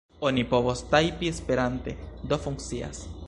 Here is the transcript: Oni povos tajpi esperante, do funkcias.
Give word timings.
Oni 0.27 0.43
povos 0.53 0.81
tajpi 0.93 1.29
esperante, 1.33 1.95
do 2.31 2.43
funkcias. 2.49 3.05